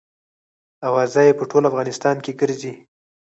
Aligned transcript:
اوازه 0.87 1.19
یې 1.27 1.37
په 1.39 1.43
ټول 1.51 1.63
افغانستان 1.69 2.15
کې 2.23 2.31
ګرزي. 2.39 2.73